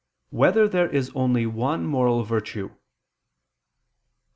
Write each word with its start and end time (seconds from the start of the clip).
1] 0.31 0.39
Whether 0.39 0.67
There 0.67 0.89
Is 0.89 1.11
Only 1.13 1.45
One 1.45 1.85
Moral 1.85 2.23
Virtue? 2.23 2.71